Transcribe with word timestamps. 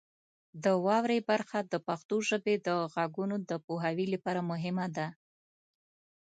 د 0.63 0.65
واورئ 0.85 1.19
برخه 1.29 1.59
د 1.71 1.73
پښتو 1.87 2.15
ژبې 2.29 2.55
د 2.67 2.69
غږونو 2.93 3.35
د 3.49 3.51
پوهاوي 3.65 4.05
لپاره 4.13 4.41
مهمه 4.51 4.87
ده. 4.97 5.07